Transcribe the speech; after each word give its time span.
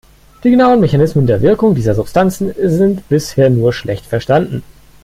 Die 0.43 0.49
genauen 0.49 0.79
Mechanismen 0.79 1.27
der 1.27 1.43
Wirkung 1.43 1.75
dieser 1.75 1.93
Substanzen 1.93 2.51
sind 2.59 3.07
bisher 3.07 3.51
nur 3.51 3.71
schlecht 3.71 4.03
verstanden. 4.07 4.63